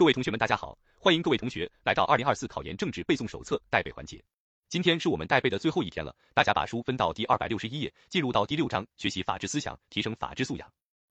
[0.00, 4.18] 各位同学们，大家好，欢迎各位同学来到二零二四考研政治背诵手册带背环节。
[4.70, 10.66] 今天是我们带背的最后一天了，大家把书分到第二百六十一页，进入到第六章，学习法治思想，提升法治素养。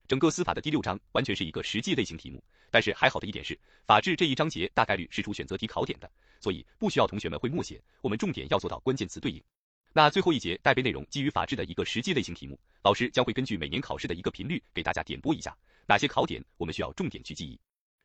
[0.07, 3.55] 整个司法的第六章完全是一个实际类型题目，但是还好的一点是，
[3.85, 6.09] 法治这一章节大概率是出选择题考点的，
[6.41, 9.39] 所以不需要同学们会默写，我们重点要做到关键词对应。
[9.93, 17.59] 那最后一节带背内容基于法治的一个实际类型题目，老师将会根据每年考试的一个频率给大家点拨一下哪些考点我们需要重点去记忆。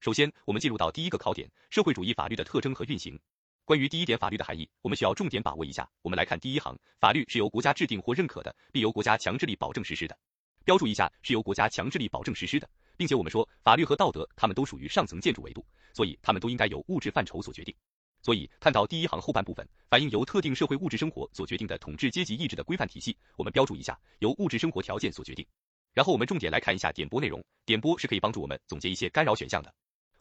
[0.05, 3.19] 首先，我们进入到第一个考点：社会主义法律的特征和运行。
[3.65, 5.89] 关于第一点法律的含义，我们需要重点把握一下。
[6.03, 10.15] 我们来看第一行，法律是由国家制定或认可的，并由国家强制力保证实施的。
[10.63, 17.75] 标注一下，是由国家强制力保证实施的，并且我们说，法律和道德它们都属于上层建筑维度，所以它们都应该由物质范畴所决定。
[18.21, 25.47] 所以，看到第一行后半部分，反映由特定社会物质生活所决定的统治阶级意志的规范体系，我们标注一下，由物质生活条件所决定。
[25.95, 29.73] 然后我们重点来看一下点播内容，点播是可以帮助我们总结一些干扰选项的。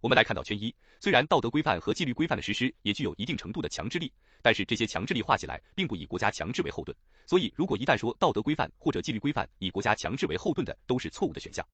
[0.04, 4.12] 我们来看到圈一，虽然道德规范和纪律规范的实施也具有一定程度的强制力，
[4.42, 6.94] 但是这些强制力画起来并不以国家强制为后盾。
[7.26, 11.66] 所以，如果一旦说道德规范或者纪律规范以国家强制为后盾的都是错误的选项，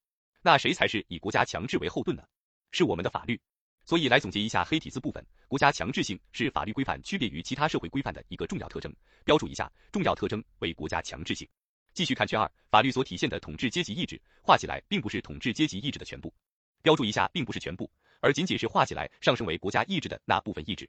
[0.42, 2.22] 那谁才是以国家强制为后盾呢？
[2.70, 3.36] 是我们的法律。
[3.84, 8.94] 所以来总结一下黑体字部分，国家强制性是法律规范区别于其他社会规范的一个重要特征。
[9.24, 11.48] 标注一下，重要特征为国家强制性。
[11.94, 16.32] 继续看圈二，法律所体现的统治阶级意志，画起来并不是统治阶级意志的全部。
[16.80, 17.90] 标注一下，并不是全部。
[18.20, 20.88] 而仅仅是画起来上升为国家意志的那部分意志，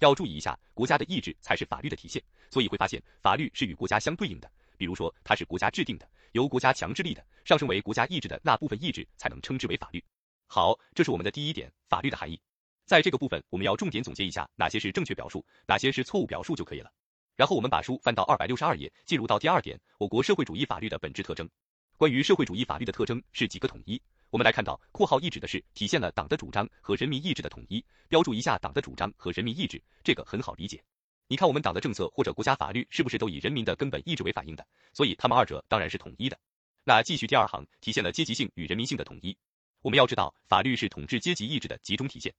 [0.00, 4.50] 要注意一下，国家的意志才是法律的体现，所以会发现法律是与国家相对应的。
[4.76, 10.04] 比如说，它是国家制定的，由国家强制力的，上升为国家意志的那部分意志才能称之为法律。
[10.48, 12.40] 好，这是我们的第一点，法律的含义。
[12.84, 16.90] 在这个部分，我们要重点总结一下哪些是正确表述，哪些是错误表述就可以了。
[17.36, 21.48] 然后我们把书翻到二百六十二页，进入到第二点，我国社会主义法律的本质特征。
[21.96, 24.02] 关于社会主义法律的特征是几个统一。
[24.32, 30.82] 我们来看到，括号一指的是体现了党的主张和人民意志的统一，标注一下党的主张和人民意志，这个很好理解。
[31.28, 34.66] 你看我们党的政策或者国家法律是不是都以人民的根本意志为反映的？
[34.94, 36.38] 所以他们二者当然是统一的。
[36.82, 39.36] 那继续第二行，体现了阶级性与人民性的统一。
[39.82, 42.32] 我们要知道，法律是统治阶级意志的集中体现。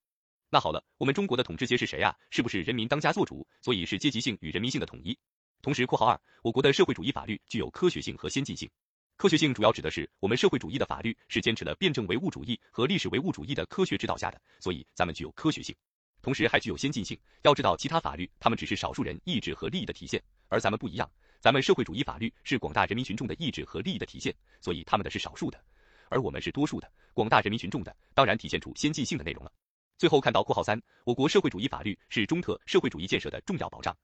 [0.50, 2.18] 那好了，我们中国的统治阶是谁啊？
[2.31, 3.47] 是不是人民当家作主？
[3.62, 5.16] 所以是阶级性与人民性的统一。
[5.62, 8.68] 同时，括号二，我国的社会主义法律具有科学性和先进性。
[9.16, 15.74] 科学性主要指的是我们社会主义的法律是坚持了辩证唯物主义和历史唯物主义的科学指导下的，所以咱们具有科学性，
[16.22, 17.18] 同时还具有先进性。
[17.44, 21.09] 要知道，其他法律他们只是少数人意志和利益的体现，而咱们不一样，
[21.40, 25.63] 咱们社会主义法律是广大人民群众的意志和利益的体现，所以他们的是少数的，
[26.09, 29.51] 而我们是多数的，广大人民群众的，当然体现出先进性的内容了。
[29.97, 33.95] 最后看到括号三，我国社会主义法律是中特社会主义建设的重要保障，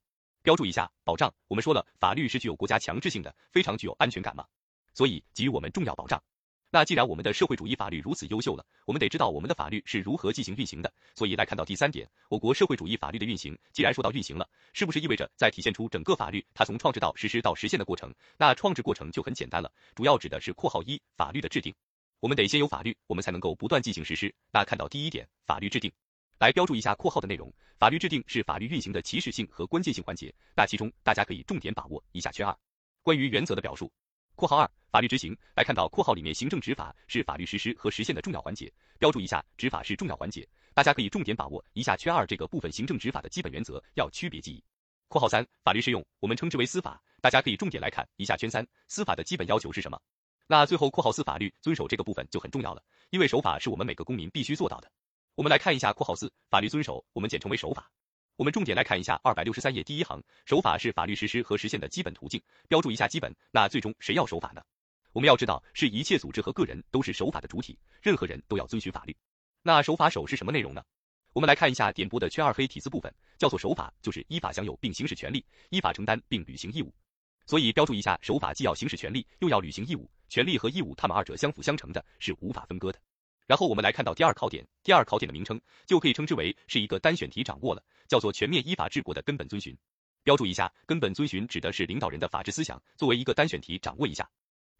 [0.44, 1.34] 标注一下保障。
[1.47, 4.46] 我们说了，法律是具有国家强制性的，非常具有安全感嘛。
[5.00, 6.22] 所以给予我们重要保障。
[6.70, 10.94] 那既然我们的社会主义法律如此优秀了，我们得知道我们的法律是如何进行运行的。
[11.16, 18.14] 所以来看到第三点，我国社会主义法律的运行，既然说到运行了，是不是意味着在体现出整个法律它从创制到实施到实现的过程？
[18.38, 21.74] 那创制过程就很简单了，主要指的是括号一法律的制定。
[22.20, 24.36] 我们得先有法律，我们才能够不断进行实施。
[24.52, 25.90] 那看到第一点，法律制定，
[26.40, 27.50] 来标注一下括号的内容。
[27.78, 30.36] 法律制定是法律运行的起始性和关键性环节。
[30.58, 32.54] 那其中大家可以重点把握一下圈二，
[33.02, 33.90] 关于原则的表述。
[34.40, 44.64] 括号二，法律执行来看到括号里面，行政执法是法律实施和实现的重要环节，标注一下，执法是重要环节，大家可以重点把握一下圈二这个部分，行政执法的基本原则要区别记忆。
[45.10, 50.00] 括号三，法律适用我们称之为司法，大家可以重点来看一下圈三，司法的基本要求是什么？
[50.48, 54.90] 那最后括号四，法律遵守这个部分就很重要了，因为守法是我们每个公民必须做到的。
[55.36, 57.92] 我们来看一下括号四，法律遵守我们简称为守法。
[58.40, 63.36] 我们重点来看一下二百六十三页第一行，守法是法律实施和实现的基本途径，标注一下基本。
[63.52, 64.62] 那最终谁要守法呢？
[65.12, 69.14] 我们要知道，是一切组织和个人都是守法的主体，任何人都要遵循法律。
[69.62, 70.82] 那守法守是什么内容呢？
[71.34, 76.96] 我们来看一下点播的圈二黑体字部分，叫做守法，就是依法享有并行使权利，依法承担并履行义务。
[77.46, 82.98] 所以标注一下，守法既要行使权利，又要履行义务，权利和义务它们二者相辅相成的，是无法分割的。
[83.46, 89.73] 然后我们来看到第二考点，第二考点的名称就可以称之为是一个单选题，掌握了，叫做全面依法治国的根本遵循。
[90.23, 94.29] 标注一下，根本遵循指的是领导人的法治思想，作为一个单选题，掌握一下。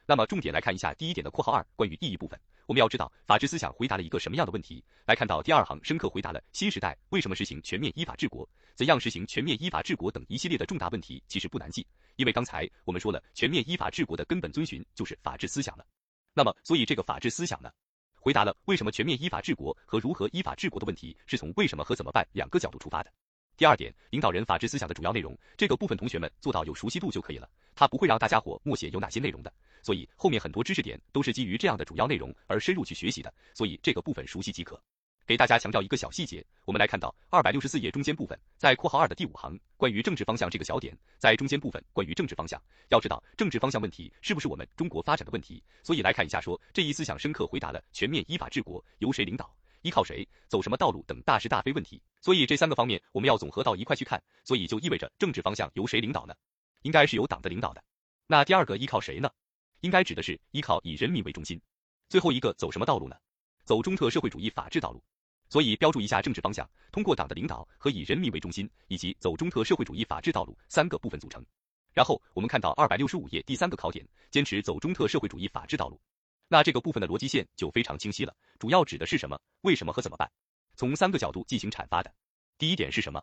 [0.06, 4.84] 那么重点来看一下第一点的括号二关于意义部分，我们要知道法治思想回答了一个什么样的问题？
[5.06, 11.86] 来看到第二行，深刻回答了新时代为什么实行全面依法治国，怎样实行全面依法治国等一系列的重大问题，其实不难记，
[12.16, 15.86] 因为刚才我们说了，全面依法治国的根本遵循就是法治思想了。
[16.34, 17.72] 那么，所以这个法治思想呢，
[18.19, 23.12] 回答了为什么全面依法治国和如何依法治国的问题，是从为什么和怎么办两个角度出发的。
[23.56, 29.51] 第二点，领导人法治思想的主要内容，这个部分同学们做到有熟悉度就可以了，他不会让大家伙默写有哪些内容的。
[29.81, 34.81] 所以后面很多知识点都是基于这样的主要内容而深入去学习的，所以这个部分熟悉即可。
[35.30, 56.34] 给大家强调一个小细节，我们来看到二百六十四页中间部分，在括号二的第五行，关于政治方向这个小点，在中间部分关于政治方向，要知道政治方向问题是不是我们中国发展的问题，所以来看一下说这一思想深刻回答了全面依法治国由谁领导、依靠谁、走什么道路等大是大非问题，所以这三个方面我们要总合到一块去看，所以就意味着政治方向由谁领导呢？
[56.81, 57.84] 应该是由党的领导的。
[58.26, 59.30] 那第二个依靠谁呢？
[59.81, 61.62] 应该指的是依靠以人民为中心。
[62.10, 63.16] 最后一个走什么道路呢？
[63.64, 65.04] 走中特社会主义法治道路。
[65.50, 71.44] 所以标注一下政治方向，通过党的领导和以人民为中心，以及走中特社会主义法治道路三个部分组成。
[71.92, 76.00] 然后我们看到二百六十五页第三个考点，坚持走中特社会主义法治道路。
[76.48, 80.31] 那这个部分的逻辑线就非常清晰了，主要指的是什么、为什么和怎么办，
[80.75, 82.13] 从三个角度进行阐发的。
[82.57, 83.22] 第一点是什么？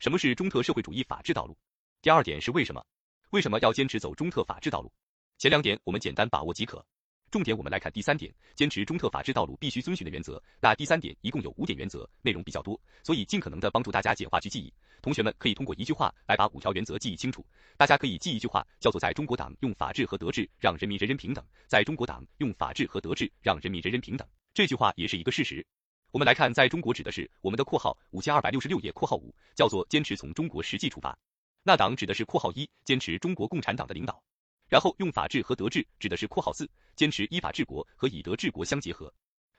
[0.00, 1.56] 什么是中特社会主义法治道路？
[2.02, 2.84] 第二点是为什么？
[3.30, 4.92] 为什么要坚持走中特法治道路？
[5.38, 6.84] 前两点我们简单把握即可。
[7.30, 10.42] 重点我们来看第三点，坚持中特法治道路必须遵循的原则。
[10.60, 14.72] 那第三点一共有五点原则，内容比较多，所以尽可能的帮助大家简化去记忆。
[15.02, 17.44] 同学们可以通过一句话来把五条原则记忆清楚。
[17.76, 21.44] 大家可以记一句话，叫做在中国党用法治和德治让人民人人平等。
[21.66, 24.26] 在中国党用法治和德治让人民人人平等。
[24.54, 25.64] 这句话也是一个事实。
[26.10, 31.16] 我们来看，在中国指的是我们的括号五千二百六十六页括号五，叫做坚持从中国实际出发。
[31.62, 34.22] 那党指的是括号一，坚持中国共产党的领导。
[34.68, 39.12] 然后用法治和德治指的是括号四，坚持依法治国和以德治国相结合。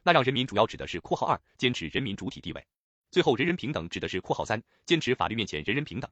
[0.04, 2.66] 那让人民主要指的是括号二，坚持人民主体地位。
[3.12, 6.10] 最后人人平等指的是括号三，坚持法律面前人人平等。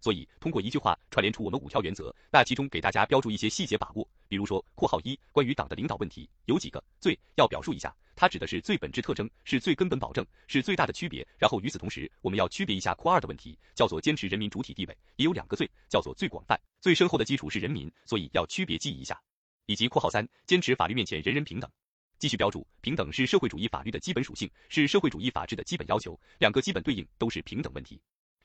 [0.00, 11.26] 所以通过一句话串联出我们五条原则，那其中给大家标注一些细节把握，比如说括号一关于党的领导问题有几个最要表述一下，它指的是最本质特征，是最根本保证，是最大的区别。
[11.38, 19.18] 然后与此同时，我们要区别一下括二的问题，叫做坚持人民主体地位，也有两个最，叫做最广泛、最深厚的基础是人民，所以要区别记忆一下。
[19.64, 21.70] 以及括号三坚持法律面前人人平等，
[22.18, 27.98] 继续标注平等是社会主义法律的基本属性，是社会主义法治的基本要求，两个基本对应都是平等问题。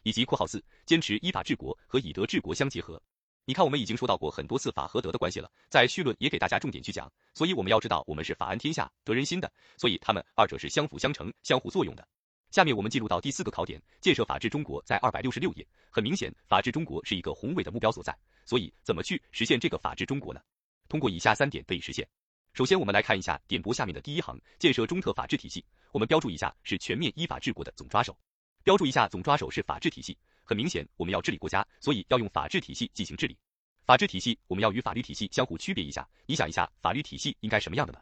[0.03, 3.01] 以及括号四，坚持依法治国和以德治国相结合。
[3.47, 7.11] 你看，我们已经说到过很多次法和德的关系了，在绪论也给大家重点去讲。
[7.35, 12.07] 所以我们要知道，我们是法安天下、得人心的，所以他们二者是相辅相成、相互作用的。
[12.49, 15.67] 下面我们进入到第四个考点，建设法治中国，在二百六十六页。
[15.91, 18.17] 很明显，法治中国是一个宏伟的目标所在。
[18.45, 20.41] 所以怎么去实现这个法治中国呢？
[20.89, 22.07] 通过以下三点得以实现。
[22.53, 25.63] 首先，我们来看一下点播下面的第一行，建设中特法治体系。
[25.91, 28.17] 我们标注一下，是全面依法治国的总抓手。
[28.63, 30.17] 标注一下，总抓手是法治体系。
[30.45, 33.35] 很明显，我们要治理国家，所以要用法治体系进行治理。
[33.83, 36.07] 法治体系，我们要与法律体系相互区别一下。
[36.27, 37.99] 你想一下，法律体系应该什么样的呢？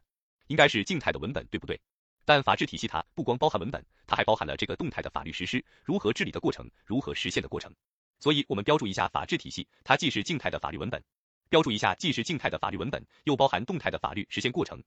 [0.47, 1.79] 应该是静态的文本，对不对？
[2.25, 7.73] 但法治体系它不光包含文本，它还包含了这个动态的法律实施，如何治理的过程，如何实现的过程。
[8.19, 11.03] 所以，我们标注一下法治体系，它既是静态的法律文本，
[11.49, 14.81] 标注一下既是静态的法律文本，又包含动态的法律实现过程。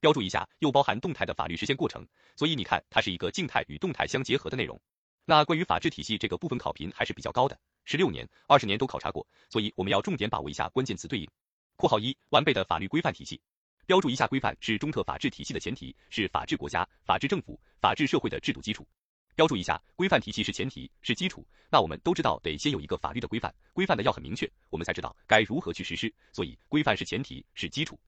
[0.00, 2.06] 标注一下又包含动态的法律实现过程。
[2.36, 4.78] 所以你看，它是一个静态与动态相结合的内容。
[5.24, 11.28] 那关于法治体系这个部分考评还是比较高的，十六年、二十年都考察过，所以我们要重点把握一下关键词对应。
[11.76, 13.40] 括号一，完备的法律规范体系，
[13.86, 18.86] 标注一下规范是中特法治体系的前提，是法治国家、法治政府、法治社会的制度基础。
[19.34, 21.46] 标注一下规范体系是前提，是基础。
[21.70, 26.12] 那我们都知道得先有一个法律的规范，规范的要很明确，我们才知道该如何去实施。
[26.32, 27.98] 所以规范是前提，是基础。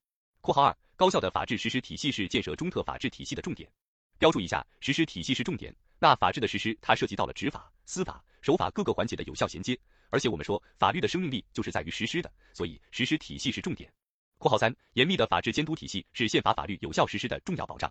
[0.40, 3.70] 括号二，高效的法治实施体系是建设中特法治体系的重点。
[4.18, 5.74] 标注一下实施体系是重点。
[5.98, 9.78] 那法治的实施，它涉及到了执法、司法、守法各个环节的有效衔接，
[10.10, 13.90] 而且我们说法律的生命力就是在于实施的，所以实施体系是重点。
[14.38, 17.90] 括号三，严密的法治监督体系是宪法法律有效实施的重要保障。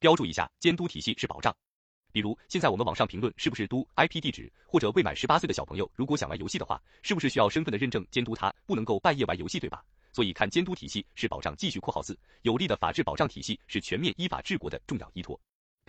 [0.00, 1.54] 标注一下，监督体系是保障。
[2.10, 9.84] 比如现在我们网上评论是不是都 IP 地址，或者未满十八岁的小朋友如果想玩游戏的话，是不是需要身份的认证监督他不能够半夜玩游戏，对吧？
[10.12, 11.54] 所以看监督体系是保障。
[11.56, 15.40] 继续括号四，有力的法治保障体系是全面依法治国的重要依托。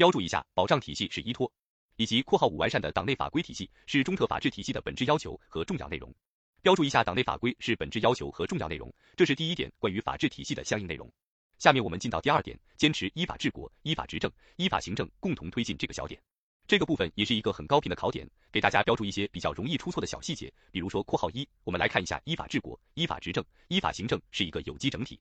[0.03, 1.49] 标注一下，保障体系是依托。
[1.95, 6.13] 以及括号五完善的党内法规体系是中特法治体系的本质要求和重要内容。
[6.61, 11.09] 标注一下，党内法规是本质要求和重要内容，这是第一点关于法治体系的相应内容。
[11.57, 16.21] 下面我们进到第二点，坚持依法治国、依法执政、依法行政，共同推进这个小点。
[16.67, 25.17] 这个部分也是一个很高频的考点，给大家标注一些比较容易出错的小细节，比如说括号一，我们来看一下依法治国、依法执政、依法行政是一个有机整体。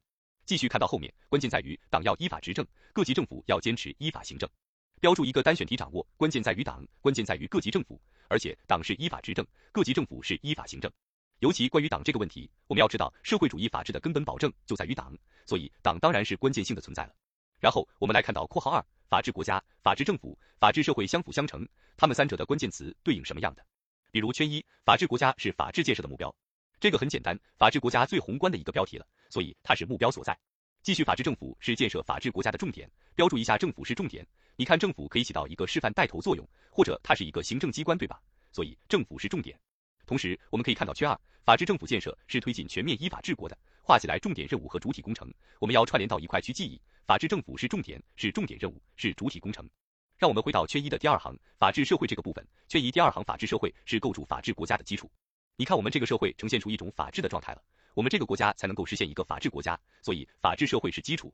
[0.47, 4.51] 继续看到后面，关键在于党要依法执政，各级政府要坚持依法行政。
[5.03, 10.89] 标注一个单选题掌握，关键在于党，关键在于各级政府，而且党是依法执政，各级政府是依法行政。
[11.41, 15.13] 尤其关于党这个问题，我们要知道社会主义法治的根本保证就在于党，
[15.45, 17.13] 所以党当然是关键性的存在了。
[17.59, 21.67] 然后我们来看到括号二，法治国家、法治政府、法治社会相辅相成，
[21.97, 23.67] 他们三者的关键词对应什么样的？
[24.13, 26.33] 比如圈一，法治国家是法治建设的目标，
[26.79, 30.39] 这个很简单，法治国家最宏观的一个标题了，所以它是目标所在。
[30.83, 34.27] 继续，法治政府是建设法治国家的重点，标注一下政府是重点。
[34.57, 38.21] 你看，政府可以起到一个示范带头作用，或者它是一个行政机关，对吧？
[38.51, 39.57] 所以政府是重点。
[40.07, 46.81] 同时，我们可以看到圈二，法治政府建设是推进全面依法治国的，画起来重点任务和主体工程，我们要串联到一块去记忆。
[47.07, 49.65] 法治政府是重点，是重点任务，是主体工程。
[50.19, 55.09] 让我们回到圈一的第二行，法治社会这个部分，圈一第二行，法治社会是构筑法治国家的基础。
[55.55, 57.63] 你看，我们这个社会呈现出一种法治的状态了。
[57.95, 61.33] 我们这个国家才能够实现一个法治国家，所以法治社会是基础。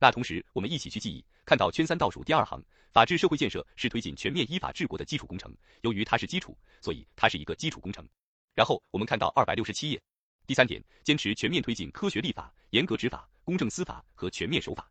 [0.00, 2.62] 那同时，我们一起去记忆，看到圈三倒数第二行，
[2.92, 5.54] 法治社会建设是推进全面依法治国的基础工程。
[5.82, 8.08] 由于它是基础，所以它是一个基础工程。
[8.54, 10.00] 然后我们看到二百六十七页，
[10.46, 14.90] 第三点，坚持全面推进科学立法、严格执法、公正司法和全面守法。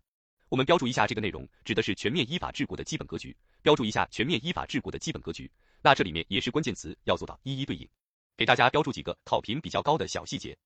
[0.50, 3.36] 我们标注一下这个内容，指的是全面依法治国的基本格局。
[3.62, 5.50] 标注一下全面依法治国的基本格局。
[5.82, 7.88] 那这里面也是关键词，要做到一一对应。
[8.36, 10.58] 给大家标注几个考评比较高的小细节。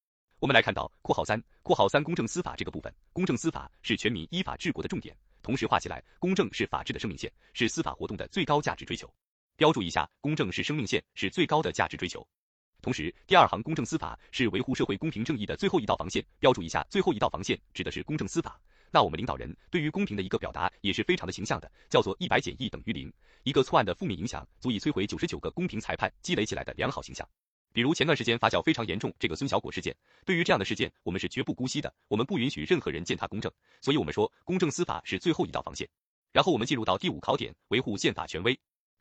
[0.41, 5.15] 我们来看到（括号三）（括号三）公正司法这个部分，公正司法是全民依法治国的重点。
[5.43, 9.07] 同时画起来，公正是法治的生命线，是司法活动的最高价值追求。
[9.55, 12.27] 标注一下，公正是生命线，是最高的价值追求。
[12.81, 16.25] 同时，第二行公正司法是维护社会公平正义的最后一道防线。
[16.39, 18.59] 标注一下，最后一道防线指的是公正司法。
[18.89, 23.13] 那我们领导人对于公平的一个表达也是非常的形象的，叫做一百减一等于零。
[23.43, 27.27] 一个错案的负面影响足以摧毁九十九个公平裁判积累起来的良好形象。
[27.73, 33.51] 比如前段时间发酵非常严重这个孙小果事件，对于这样的事件，我们是绝不姑息的，我们不允许任何人践踏公正，
[33.81, 35.87] 所以我们说公正司法是最后一道防线。
[36.31, 38.57] 然后我们进入到第五考点，维护宪法权威。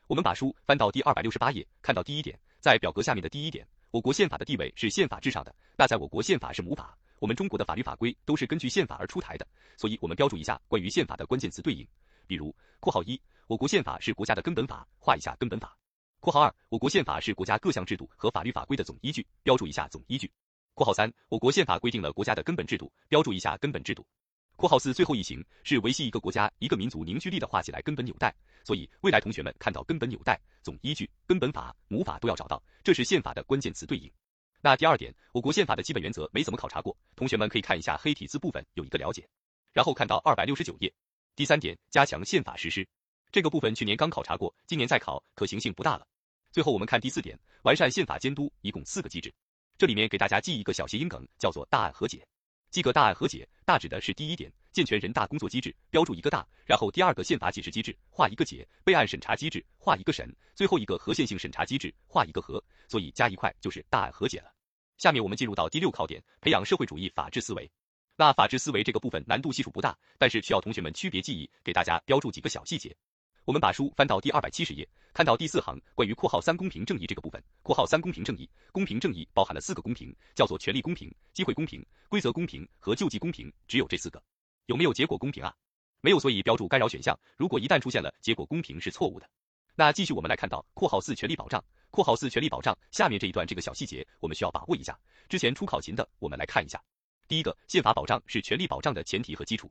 [0.07, 5.55] 我们把书翻到第二百六十八页，看到第一点，在表格下面的第一点，我国宪法的地位是宪法至上的。
[5.77, 9.47] 那在我国宪法是母法，我们中国的法律法规都是根据宪法而出台的，
[9.77, 11.87] 所以我们标注一下关于宪法的关键词对应，
[12.27, 15.77] 比如括号一，我国宪法是国家的根本法，画一下根本法。
[16.21, 20.31] 括号二，我国宪法是国家各项制度和法律法规的总依据，标注一下总依据。
[20.75, 24.07] 括号三，我国宪法规定了国家的根本制度，标注一下根本制度。
[24.55, 28.35] 括号四，最后一行是维系一个国家一个民族凝聚力的，画起来根本纽带。
[28.65, 34.13] 所以未来同学们看到根本纽带、总依据、根本法、母法都要找到，这是宪法的关键词对应。
[34.61, 39.27] 那第二点，我国宪法的基本原则没怎么考察过，同学们可以看一下黑体字部分有一个了解。
[39.73, 40.93] 然后看到二百六十九页，
[41.35, 42.87] 第三点，加强宪法实施。
[43.33, 46.07] 这个部分去年刚考察过，今年再考可行性不大了。
[46.53, 49.33] 最后我们看第四点，完善宪法监督，一共四个机制。
[49.79, 52.27] 这里面给大家记一个小谐音梗，叫做大案和解。
[52.71, 62.63] 记个大案和解，大指的是第一点，健全人大工作机制，标注一个大；然后第二个宪法解释机制，画一个解；备案审查机制，画一个审；最后一个合宪性审查机制，画一个合。
[62.89, 64.53] 所以加一块就是大案和解了。
[64.99, 67.71] 下面我们进入到第六考点，培养社会主义法治思维。
[68.17, 72.95] 那法治思维这个部分难度系数不大，但是需要同学们区别记忆，给大家标注几个小细节。
[73.45, 77.43] 我们把书翻到第二百七十页，看到第四行关于括号三公平正义这个部分。
[77.63, 84.23] 括号三公平正义，公平正义包含了四个公平，叫做权利公平、机会公平、规则公平和救济公平，只有这四个。
[84.67, 85.55] 有没有结果公平啊？
[86.01, 87.19] 没有，所以标注干扰选项。
[87.37, 89.29] 如果一旦出现了结果公平是错误的。
[89.75, 94.99] 那继续我们来看到括号四权利保障，括号四权利保障下面这一段这个小细节我们需要把握一下。
[95.29, 96.83] 之前出考勤的我们来看一下，
[97.27, 99.71] 第一个宪法保障是权利保障的前提和基础。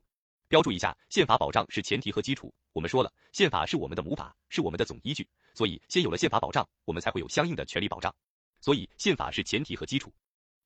[0.50, 2.52] 标注一下，宪法保障是前提和基础。
[2.72, 8.12] 我们说了，宪法是我们的母法，是我们的总依据，所以先有了宪法保障，我们才会有相应的权利保障。
[8.60, 10.12] 所以宪法是前提和基础。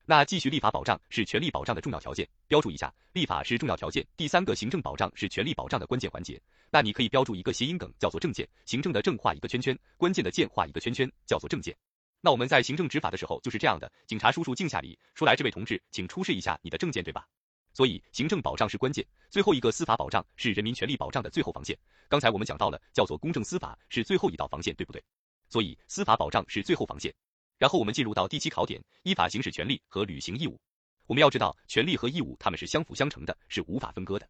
[0.03, 2.27] 那继续立法保障是权利保障的重要条件。
[2.47, 4.03] 标注一下，立法是重要条件。
[4.17, 6.41] 第三个行政保障是权利保障的关键环节。
[6.71, 8.49] 那你可以标注一个谐音梗，叫做证件。
[8.65, 11.77] 行政的政画一个圈圈，关键的键画一个圈圈，叫做证件。
[12.21, 17.27] 那我们在行政执法的时候就是这样的，警察叔叔敬下礼，说来这位同志，请出示一下你的证件，对吧？
[17.75, 21.77] 所以，行政保障是关键，最后一个司法保障是人民权利保障的最后防线。
[22.07, 25.03] 刚才我们讲到了，叫做公正司法是最后一道防线，对不对？
[25.49, 27.13] 所以，司法保障是最后防线。
[27.57, 30.57] 然后我们进入到第七考点，依法行使权利和履行义务。
[31.05, 34.25] 我们要知道，权利和义务它们是相辅相成的，是无法分割的。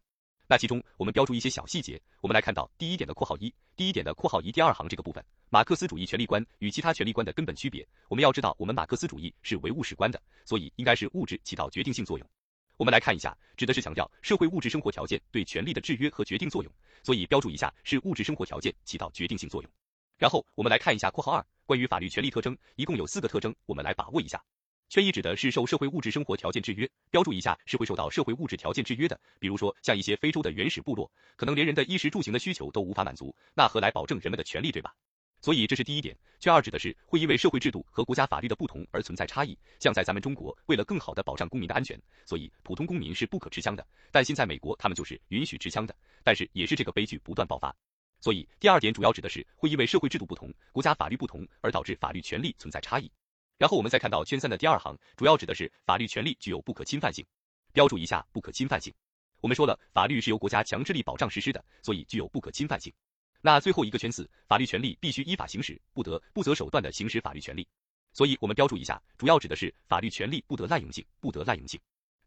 [0.48, 2.02] 那其中，我们标注一些小细节。
[2.20, 7.86] 我们来看到第一点的括号一，第一点的括号一第二行这个部分，马克思主义权利观与其他权利观的根本区别。
[8.08, 12.28] 我们要知道，我们马克思主义是唯物史观的，所以应该是物质起到决定性作用。
[12.76, 16.70] 我们来看一下，指的是强调社会物质生活条件对权利的制约和决定作用，
[17.02, 19.70] 所以标注一下是物质生活条件起到决定性作用。
[20.18, 24.42] 然后我们来看一下括号二关于法律权利特征，一共有四个特征，我们来把握一下。
[24.88, 34.94] 缺一指的是受社会物质生活条件制约，标注一下是会受到社会物质条件制约的，比如说像一些非洲的原始部落，可能连人的衣食住行的需求都无法满足，那何来保证人们的权利，对吧？
[35.40, 39.56] 所以这是第一点，圈二指的是会因为社会制度和国家法律的不同而存在差异。
[39.78, 43.86] 像在咱们中国，为了更好的保障公民的安全，所以普通公民是不可持枪的。
[44.10, 47.74] 但现在美国他们就是允许持枪的，但是也是这个悲剧不断爆发。
[48.20, 53.10] 所以第二点主要指的是会因为社会制度不同、国家法律不同而导致法律权利存在差异。
[53.58, 57.24] 然后我们再看到圈三的第二行，主要指的是法律权利具有不可侵犯性，
[57.72, 58.92] 标注一下不可侵犯性。
[59.40, 62.92] 我们说了，法律是由国家强制力保障实施的，所以具有不可侵犯性。
[63.40, 67.66] 那最后一个圈词，法律权利必须依法行使，不得不择手段的行使法律权利。
[68.12, 71.78] 所以我们标注一下，主要指的是法律权利不得滥用性，不得滥用性。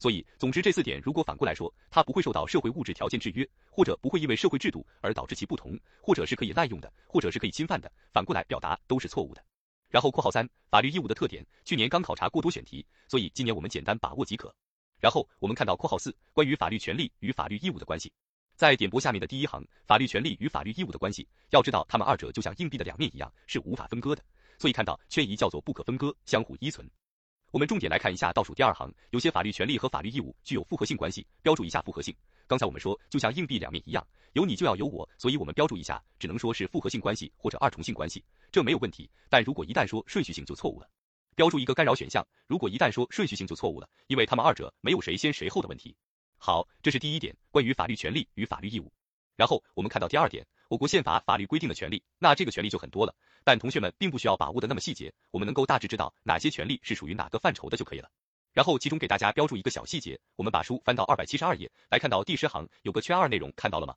[0.01, 9.43] 所以，总之这四点，如果反过来说，它不会受到社会物质条件制约，或者不会因为社会制度而导致其不同，或者是可以滥用的，或者是可以侵犯的，反过来表达都是错误的。
[9.89, 14.55] 然后括号三，法律义务的特点，去年刚考察过多选题，所以今年我们简单把握即可。
[15.01, 18.09] 然后我们看到括号四，关于法律权利与法律义务的关系，
[18.59, 24.21] 在点播下面的第一行，法律权利与法律义务的关系，要知道它们二者就像硬币的两面一样，是无法分割的。
[24.57, 26.85] 所以看到圈一叫做不可分割，相互依存。
[27.51, 32.13] 我们重点来看一下倒数第二行，有些法律权利和法律义务具有复合性关系，标注一下复合性。
[32.47, 39.09] 刚才我们说就像硬币两面一样，有你就要有我，所以我们标注一下，只能说是复合性关系或者二重性关系，这没有问题。
[39.29, 40.89] 但如果一旦说顺序性就错误了，
[41.33, 42.27] 标注一个干扰选项。
[42.45, 45.95] 如果一旦说顺序性就错误了，因为他们二者没有谁先谁后的问题。
[46.41, 48.89] 好，这是第一点，关于法律权利与法律义务。
[49.35, 53.13] 然后我们看到第二点，我国宪法法律规定的权利，那这个权利就很多了。
[53.43, 58.09] 但同学们并不需要把握的那么细节，我们能够大致知道哪些权利是属于哪个范畴的就可以了。
[58.53, 63.93] 然后其中给大家标注一个小细节，我们把书翻到二百七十二页，来看到第十行有个圈二内容，看到了吗？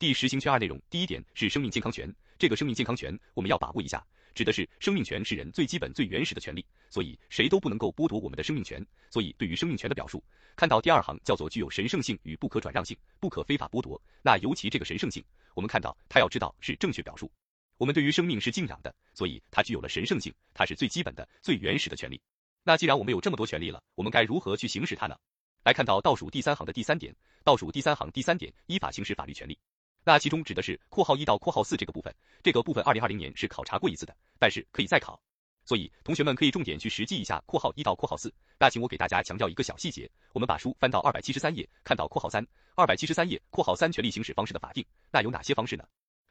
[0.00, 4.04] 第十行圈二内容，第一点是生命健康权，这个生命健康权我们要把握一下，
[4.34, 8.84] 指的是生命权是人最基本最原始的权利，所以谁都不能够剥夺我们的生命权。
[9.10, 10.22] 所以对于生命权的表述，
[10.56, 14.00] 看到第二行叫做具有神圣性与不可转让性，不可非法剥夺。
[14.22, 15.24] 那尤其这个神圣性，
[15.54, 17.30] 我们看到它要知道是正确表述。
[17.76, 22.20] 我们对于生命是敬仰的，所以它具有了神圣性，它是最基本的、最原始的权利。
[22.62, 25.16] 那既然我们有这么多权利了，我们该如何去行使它呢？
[25.64, 29.58] 来看到倒数第三行的第三点，倒数第三行第三点，依法行使法律权利。
[30.06, 35.18] 那其中指的是括号一到括号四这个部分，这个部分二零二零年是考察过一次的，但是可以再考，
[35.64, 38.32] 所以同学们可以重点去实际一下括号一到括号四。
[38.58, 42.46] 那请我给大家强调一个小细节，我们把书翻到二百七十三页，看到括号三，
[42.76, 45.84] 二百七十三页括号三权利行使方式的法定，那有哪些方式呢？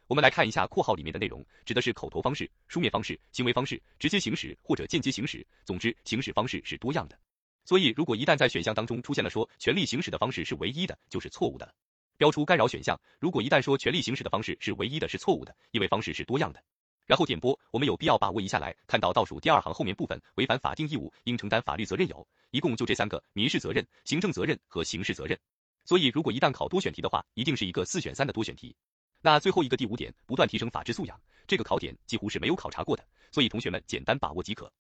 [0.06, 7.18] 我们来看一下括号里面的内容，指的是口头方式、书面方式、行为方式、直接行使或者间接行使，总之行使方式是多样的。
[7.66, 11.74] 所以如果一旦在选项当中出现了说权利行使的方式是唯一的，就是错误的。
[12.18, 13.00] 标出干扰选项。
[13.20, 16.64] 如果一旦说权利行使的方式是唯一的，是错误的，因为方式是多样的。
[17.06, 25.38] 然后点播，我们有必要把握一下来看到倒数第二行后面部分，违反法定义务应承担法律责任有，一共就这三个：民事责任、行政责任和刑事责任。
[25.84, 28.74] 所以如果一旦考多选题的话，一定是一个四选三的多选题。
[29.22, 34.72] 那最后一个第五点，不断提升法治素养，这个考点几乎是没有考察过的，所以同学们简单把握即可。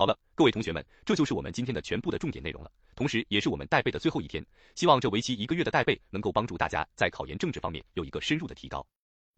[0.00, 4.42] 好了，各位同学们，这就是我们今天的全部的重点内容了，同时也是我们带背的最后一天。
[4.74, 8.86] 希望这为期一个月的带背能够帮助大家在考研政治方面有一个深入的提高。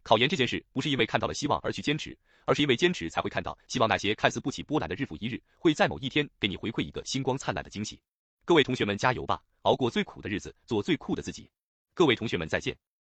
[0.03, 7.99] 考研这件事不是因为看到了希望而去坚持，而是因为坚持才会看到希望那些看似不起波澜的日复一日，会在某一天给你回馈一个星光灿烂的惊喜。
[8.45, 11.49] 各位同学们加油吧，熬过最苦的日子，做最酷的自己。
[11.93, 12.73] 各位同学们再见。